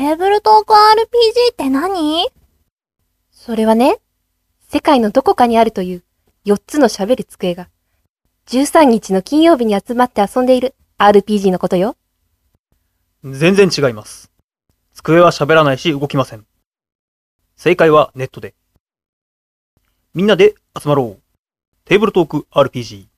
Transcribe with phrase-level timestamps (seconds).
[0.00, 2.26] テーブルトーク RPG って何？
[3.30, 3.98] それはね、
[4.66, 6.04] 世界のどこかにあるという
[6.46, 7.68] 4つの喋る机が、
[8.46, 11.98] 13日の金曜日に集まって遊んでいる RPG のことよ。
[13.24, 14.30] 全然違います。
[14.94, 16.46] 机は喋らないし動きません。
[17.56, 18.54] 正解はネットで。
[20.14, 21.22] みんなで集まろう。
[21.84, 23.09] テーブルトーク RPG。